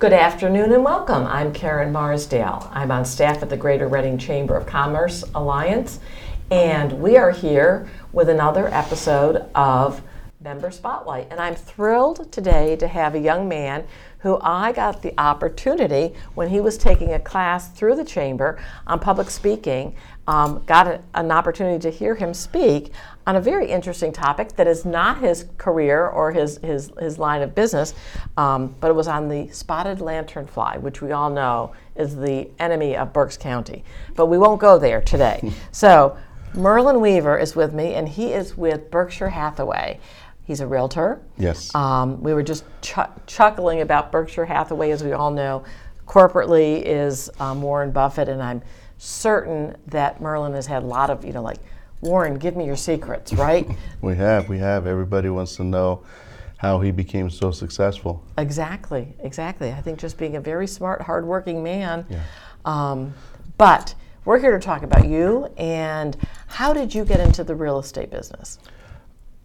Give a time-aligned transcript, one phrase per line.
[0.00, 1.26] Good afternoon and welcome.
[1.26, 2.70] I'm Karen Marsdale.
[2.72, 6.00] I'm on staff at the Greater Reading Chamber of Commerce Alliance,
[6.50, 10.00] and we are here with another episode of
[10.42, 11.28] Member Spotlight.
[11.30, 13.84] And I'm thrilled today to have a young man
[14.20, 19.00] who I got the opportunity when he was taking a class through the chamber on
[19.00, 19.94] public speaking,
[20.26, 22.92] um, got a, an opportunity to hear him speak
[23.26, 27.42] on a very interesting topic that is not his career or his, his, his line
[27.42, 27.92] of business,
[28.38, 32.96] um, but it was on the spotted lanternfly, which we all know is the enemy
[32.96, 33.84] of Berks County.
[34.16, 35.52] But we won't go there today.
[35.70, 36.16] so,
[36.52, 40.00] Merlin Weaver is with me, and he is with Berkshire Hathaway.
[40.50, 41.22] He's a realtor.
[41.38, 41.72] Yes.
[41.76, 45.62] Um, we were just ch- chuckling about Berkshire Hathaway, as we all know.
[46.08, 48.60] Corporately is um, Warren Buffett, and I'm
[48.98, 51.58] certain that Merlin has had a lot of, you know, like,
[52.00, 53.64] Warren, give me your secrets, right?
[54.00, 54.88] we have, we have.
[54.88, 56.02] Everybody wants to know
[56.56, 58.20] how he became so successful.
[58.36, 59.70] Exactly, exactly.
[59.70, 62.04] I think just being a very smart, hardworking man.
[62.10, 62.24] Yeah.
[62.64, 63.14] Um,
[63.56, 63.94] but
[64.24, 66.16] we're here to talk about you and
[66.48, 68.58] how did you get into the real estate business?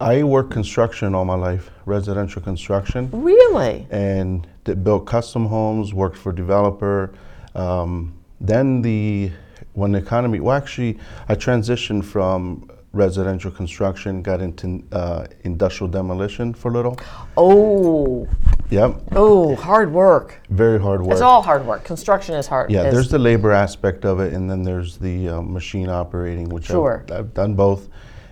[0.00, 3.08] I worked construction all my life, residential construction.
[3.12, 3.86] Really?
[3.90, 4.46] And
[4.82, 7.14] built custom homes, worked for developer.
[7.54, 9.30] Um, then the
[9.72, 16.52] when the economy, well, actually, I transitioned from residential construction, got into uh, industrial demolition
[16.52, 16.98] for a little.
[17.36, 18.26] Oh.
[18.70, 19.00] Yep.
[19.12, 20.40] Oh, hard work.
[20.50, 21.12] Very hard work.
[21.12, 21.84] It's all hard work.
[21.84, 22.70] Construction is hard.
[22.70, 26.48] Yeah, is- there's the labor aspect of it, and then there's the uh, machine operating,
[26.48, 27.04] which Sure.
[27.10, 27.88] I've, I've done both.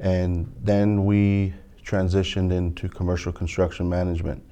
[0.00, 4.42] And then we transitioned into commercial construction management.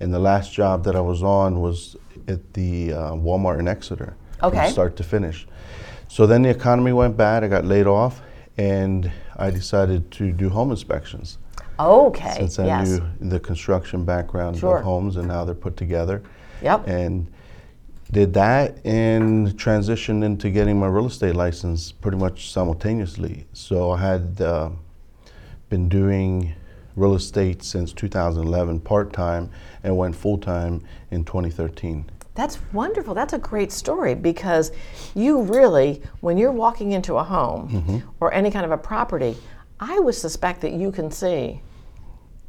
[0.00, 1.96] And the last job that I was on was
[2.28, 4.70] at the uh, Walmart in Exeter, from Okay.
[4.70, 5.46] start to finish.
[6.08, 7.42] So then the economy went bad.
[7.44, 8.20] I got laid off,
[8.56, 11.38] and I decided to do home inspections.
[11.78, 12.34] Okay.
[12.36, 12.88] Since I yes.
[12.88, 14.78] knew the construction background Sure.
[14.78, 16.22] of homes and how they're put together
[16.62, 16.86] Yep.
[16.88, 17.26] and
[18.12, 23.46] did that and transitioned into getting my real estate license pretty much simultaneously.
[23.52, 24.70] So I had uh,
[25.68, 26.54] been doing
[26.94, 29.50] real estate since 2011 part time
[29.82, 32.10] and went full time in 2013.
[32.34, 33.14] That's wonderful.
[33.14, 34.70] That's a great story because
[35.14, 37.98] you really, when you're walking into a home Mm-hmm.
[38.20, 39.36] or any kind of a property,
[39.80, 41.60] I would suspect that you can see,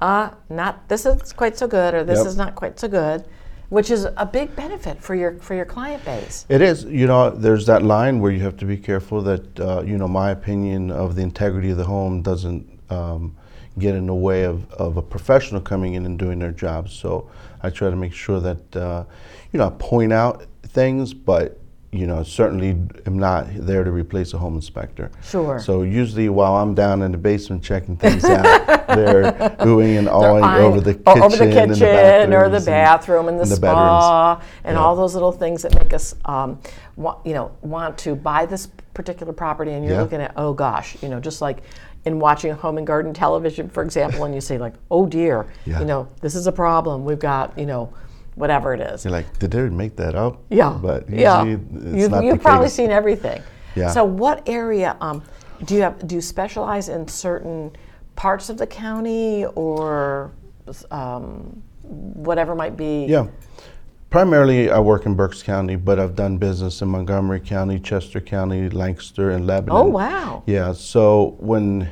[0.00, 2.26] uh, not this is quite so good or this Yep.
[2.26, 3.24] is not quite so good,
[3.68, 6.46] which is a big benefit for your for your client base.
[6.48, 9.82] It is, you know, there's that line where you have to be careful that, uh,
[9.82, 13.36] you know, my opinion of the integrity of the home doesn't um,
[13.78, 16.88] get in the way of, of a professional coming in and doing their job.
[16.88, 17.30] So
[17.62, 19.04] I try to make sure that, uh,
[19.52, 21.58] you know, I point out things, but,
[21.94, 22.70] you know, certainly
[23.04, 25.10] am not there to replace a home inspector.
[25.22, 25.60] Sure.
[25.60, 30.42] So usually while I'm down in the basement checking things out, they're doing and awing
[30.42, 33.56] over the kitchen, over the kitchen the or the and- bathroom and the, and the
[33.56, 34.80] spa and Yeah.
[34.82, 36.58] all those little things that make us, um,
[36.96, 39.72] wa- you know, want to buy this particular property.
[39.72, 40.00] And you're Yeah.
[40.00, 41.58] looking at, oh gosh, you know, just like
[42.06, 45.80] in watching home and garden television, for example, and you say like, oh dear, Yeah.
[45.80, 47.04] you know, this is a problem.
[47.04, 47.90] We've got, you know,
[48.34, 49.04] whatever it is.
[49.04, 50.42] You're like, did they make that up?
[50.50, 50.78] Yeah.
[50.80, 51.44] But yeah.
[51.44, 52.74] it's you've not you've the probably case.
[52.74, 53.42] seen everything.
[53.74, 53.90] Yeah.
[53.90, 55.22] So what area um,
[55.64, 56.06] do you have?
[56.06, 57.74] Do you specialize in certain
[58.16, 60.32] parts of the county or
[60.90, 63.06] um, whatever might be?
[63.06, 63.28] Yeah.
[64.10, 68.68] Primarily, I work in Berks County, but I've done business in Montgomery County, Chester County,
[68.68, 69.74] Lancaster, and Lebanon.
[69.74, 70.42] Oh wow.
[70.46, 70.72] Yeah.
[70.74, 71.88] So when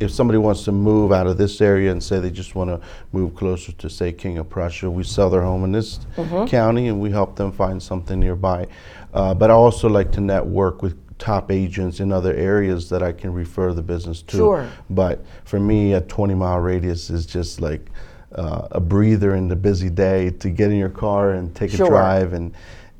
[0.00, 2.80] if somebody wants to move out of this area and say they just want to
[3.12, 6.46] move closer to say King of Prussia, we sell their home in this Mm-hmm.
[6.46, 8.66] county and we help them find something nearby.
[9.14, 13.12] Uh, but I also like to network with top agents in other areas that I
[13.12, 14.36] can refer the business to.
[14.36, 14.68] Sure.
[14.90, 17.90] But for me, a 20 mile radius is just like
[18.34, 21.86] uh, a breather in the busy day to get in your car and take Sure.
[21.86, 22.52] a drive and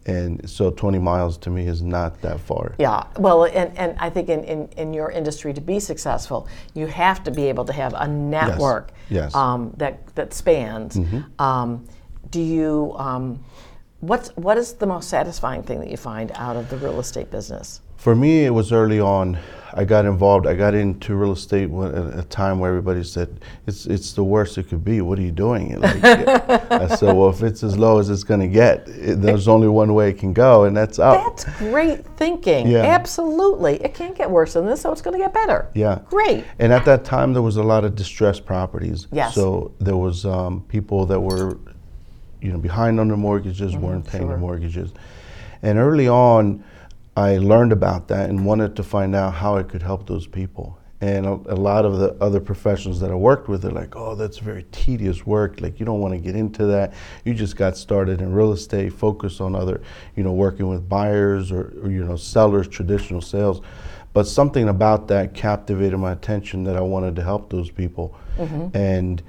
[0.08, 2.74] and so 20 miles to me is not that far.
[2.78, 6.87] Yeah, well, and, and I think in, in, in your industry to be successful, you
[6.87, 9.34] have to be able to have a network Yes.
[9.34, 10.99] Um, that that spans.
[11.38, 11.87] Um,
[12.31, 12.94] do you?
[12.96, 13.44] Um,
[14.00, 17.31] what's what is the most satisfying thing that you find out of the real estate
[17.31, 17.81] business?
[17.96, 19.38] For me, it was early on.
[19.78, 20.48] I got involved.
[20.48, 23.38] I got into real estate when, at a time where everybody said,
[23.69, 25.00] "It's it's the worst it could be.
[25.02, 28.40] What are you doing?" Like, I said, "Well, if it's as low as it's going
[28.40, 32.04] to get, it, there's only one way it can go, and that's up." That's great
[32.16, 32.66] thinking.
[32.66, 32.78] Yeah.
[32.78, 35.70] Absolutely, it can't get worse than this, so it's going to get better.
[35.75, 36.00] Yeah.
[36.06, 36.44] Great.
[36.58, 39.06] And at that time, there was a lot of distressed properties.
[39.12, 39.36] Yes.
[39.36, 41.56] So there was um, people that were,
[42.42, 44.31] you know, behind on their mortgages, weren't paying sure.
[44.31, 44.90] their mortgages,
[45.62, 46.64] and early on,
[47.19, 50.79] I learned about that and wanted to find out how I could help those people.
[51.00, 54.15] And a, a lot of the other professionals that I worked with they're like, oh,
[54.15, 55.61] that's very tedious work.
[55.61, 56.94] Like, you don't want to get into that.
[57.25, 59.81] You just got started in real estate, focus on other,
[60.15, 63.62] you know, working with buyers or, or you know, sellers, traditional sales.
[64.12, 68.17] But something about that captivated my attention that I wanted to help those people.
[68.37, 68.76] Mm-hmm.
[68.76, 69.23] And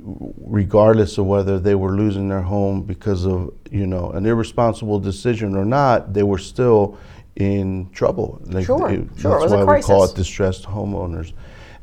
[0.00, 5.56] regardless of whether they were losing their home because of you know an irresponsible decision
[5.56, 6.98] or not, they were still
[7.38, 8.40] in trouble.
[8.46, 11.32] Like Sure, it- sure, it That's was a why we call it distressed homeowners,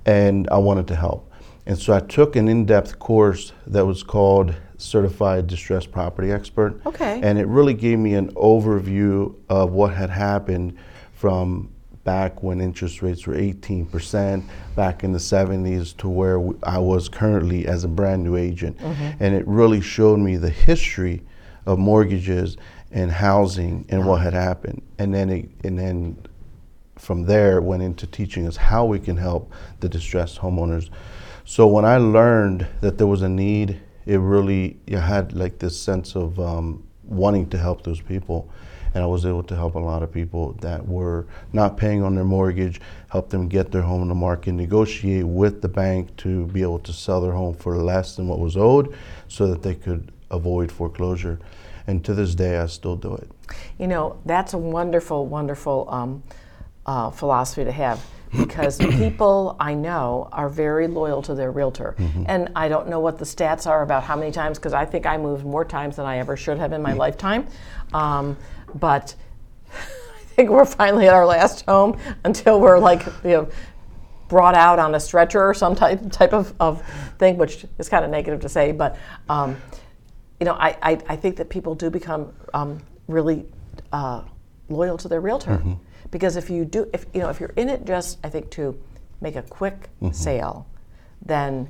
[0.05, 1.31] and I wanted to help.
[1.65, 6.79] And so I took an in-depth course that was called Certified Distressed Property Expert.
[6.85, 7.21] Okay.
[7.23, 10.77] And it really gave me an overview of what had happened
[11.13, 11.69] from
[12.03, 14.43] back when interest rates were 18%,
[14.75, 18.77] back in the 70s to where w- I was currently as a brand new agent.
[18.77, 19.23] Mm-hmm.
[19.23, 21.23] And it really showed me the history
[21.65, 22.57] of mortgages
[22.95, 24.81] and housing and what had happened.
[24.97, 26.17] And then it, and then
[26.97, 29.51] from there went into teaching us how we can help
[29.81, 30.89] the distressed homeowners.
[31.43, 35.79] So when I learned that there was a need, it really I had like this
[35.79, 38.49] sense of um, wanting to help those people,
[38.93, 42.15] and I was able to help a lot of people that were not paying on
[42.15, 46.45] their mortgage, help them get their home on the market, negotiate with the bank to
[46.47, 48.95] be able to sell their home for less than what was owed,
[49.27, 51.39] so that they could avoid foreclosure.
[51.87, 53.29] And to this day, I still do it.
[53.77, 56.23] You know, that's a wonderful, wonderful um,
[56.85, 58.03] uh, philosophy to have
[58.35, 61.95] because people I know are very loyal to their realtor.
[62.27, 65.05] And I don't know what the stats are about how many times, because I think
[65.05, 67.47] I moved more times than I ever should have in my lifetime.
[67.93, 68.37] Um,
[68.73, 69.15] but
[69.71, 73.49] I think we're finally at our last home until we're like, you know,
[74.27, 76.83] brought out on a stretcher or some type type of, of
[77.19, 78.97] thing, which is kind of negative to say, but
[79.29, 79.55] um,
[80.39, 83.45] you know, I, I, I think that people do become um, really
[83.91, 84.23] uh,
[84.69, 85.61] loyal to their realtor
[86.11, 88.77] because if you do, if you know, if you're in it just, I think to
[89.21, 90.67] make a quick sale,
[91.25, 91.67] then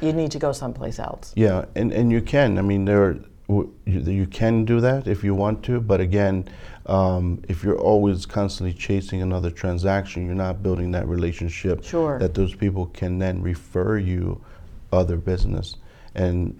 [0.00, 1.32] you need to go someplace else.
[1.36, 2.58] Yeah, and, and you can.
[2.58, 3.14] I mean, there are,
[3.48, 6.48] w- you, you can do that if you want to, but again,
[6.86, 12.18] um, if you're always constantly chasing another transaction, you're not building that relationship Sure.
[12.18, 14.42] that those people can then refer you
[14.90, 15.76] other business.
[16.14, 16.58] And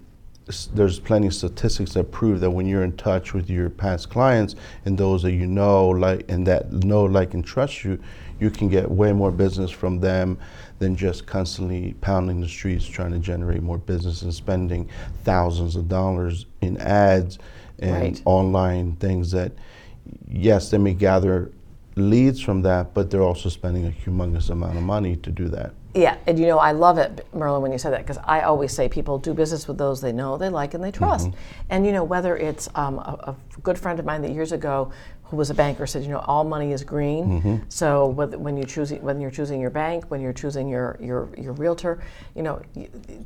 [0.73, 4.55] there's plenty of statistics that prove that when you're in touch with your past clients
[4.85, 7.99] and those that you know, like, and that know, like, and trust you,
[8.39, 10.37] you can get way more business from them
[10.79, 14.89] than just constantly pounding the streets trying to generate more business and spending
[15.23, 17.37] thousands of dollars in ads
[17.79, 18.21] and Right.
[18.25, 19.51] online things that,
[20.27, 21.51] yes, they may gather
[21.95, 25.73] leads from that, but they're also spending a humongous amount of money to do that.
[25.93, 28.71] Yeah, and you know, I love it, Merlin, when you said that, because I always
[28.71, 31.27] say people do business with those they know, they like, and they trust.
[31.27, 31.63] Mm-hmm.
[31.69, 34.93] And you know, whether it's um, a, a good friend of mine that years ago,
[35.23, 37.25] who was a banker, said, you know, all money is green.
[37.25, 37.55] Mm-hmm.
[37.69, 41.29] So whether, when you choose, when you're choosing your bank, when you're choosing your your,
[41.37, 42.01] your realtor,
[42.35, 42.61] you know,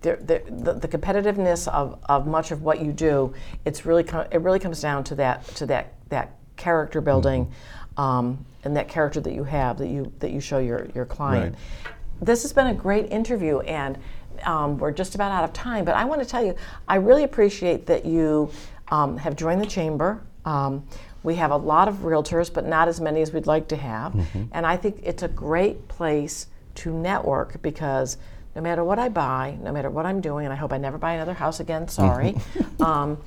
[0.02, 3.34] there- the, the competitiveness of, of much of what you do,
[3.66, 7.46] it's really co- it really comes down to that to that that character building.
[7.46, 7.85] Mm-hmm.
[7.97, 11.56] Um, and that character that you have that you that you show your, your client
[11.86, 11.94] Right.
[12.21, 13.97] this has been a great interview, and
[14.44, 15.86] um, we're just about out of time.
[15.86, 16.56] But I want to tell you,
[16.88, 18.50] I really appreciate that you
[18.89, 20.21] um, have joined the chamber.
[20.45, 20.86] Um,
[21.24, 24.13] we have a lot of realtors, but not as many as we'd like to have.
[24.51, 28.18] And I think it's a great place to network because
[28.56, 30.97] no matter what I buy, no matter what I'm doing, and I hope I never
[30.97, 32.35] buy another house again, sorry,
[32.80, 33.18] um,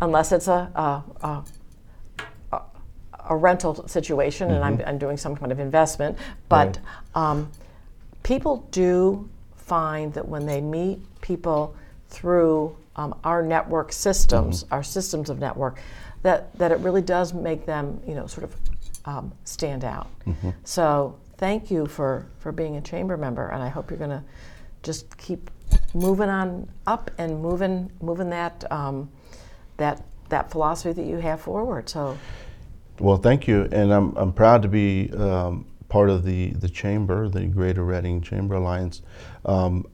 [0.00, 1.44] unless it's a, a, a
[3.28, 6.18] a rental situation and I'm, I'm doing some kind of investment.
[6.48, 6.78] But
[7.14, 7.50] um,
[8.22, 11.74] people do find that when they meet people
[12.08, 15.80] through um, our network systems, our systems of network,
[16.22, 18.56] that, that it really does make them, you know, sort of
[19.04, 20.08] um, stand out.
[20.64, 24.22] So thank you for, for being a chamber member, and I hope you're going to
[24.82, 25.50] just keep
[25.94, 29.10] moving on up and moving moving that um,
[29.78, 31.88] that that philosophy that you have forward.
[31.88, 32.16] So.
[32.98, 37.28] Well, thank you, and I'm I'm proud to be um, part of the the chamber,
[37.28, 39.02] the Greater Reading Chamber Alliance.
[39.44, 39.86] Um,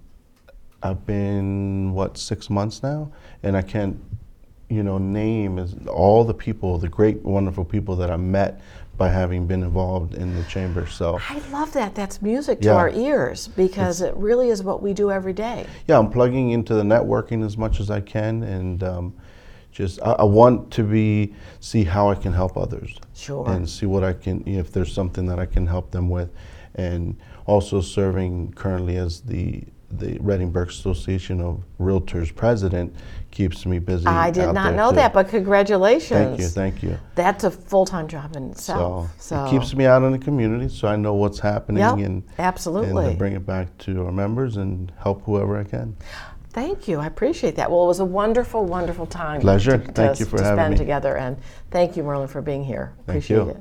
[0.83, 4.01] I've been what six months now, and I can't,
[4.69, 8.61] you know, name is all the people, the great, wonderful people that I met
[8.97, 10.87] by having been involved in the chamber.
[10.87, 11.95] So I love that.
[11.95, 12.75] That's music to Yeah.
[12.75, 15.67] our ears because it really is what we do every day.
[15.89, 19.15] yeah, I'm plugging into the networking as much as I can, and um,
[19.73, 22.99] just I, I want to be see how I can help others.
[23.15, 23.49] Sure.
[23.51, 26.31] And see what I can if there's something that I can help them with,
[26.75, 32.95] and also serving currently as the the Reading Berks Association of Realtors president
[33.31, 34.07] keeps me busy.
[34.07, 34.97] I did not know too.
[34.97, 36.09] that, but congratulations.
[36.11, 36.99] Thank you, thank you.
[37.15, 39.11] That's a full time job in itself.
[39.21, 42.03] So, it keeps me out in the community, so I know what's happening Yep, and
[42.05, 43.11] and absolutely.
[43.11, 45.97] to bring it back to our members and help whoever I can.
[46.53, 46.99] Thank you.
[46.99, 47.71] I appreciate that.
[47.71, 49.41] Well, it was a wonderful, wonderful time.
[49.41, 49.79] Pleasure.
[49.79, 50.79] To, Thank to- you for to having spend me.
[50.79, 51.39] together, and
[51.71, 52.93] thank you, Merlin, for being here.
[53.09, 53.57] Appreciate it.